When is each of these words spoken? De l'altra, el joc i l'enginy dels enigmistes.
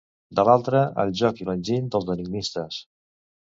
De 0.37 0.45
l'altra, 0.47 0.81
el 1.03 1.11
joc 1.21 1.43
i 1.43 1.47
l'enginy 1.51 1.87
dels 1.97 2.11
enigmistes. 2.17 2.83